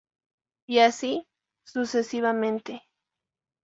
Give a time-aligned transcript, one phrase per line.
[0.67, 1.27] Y así,
[1.63, 2.81] sucesivamente.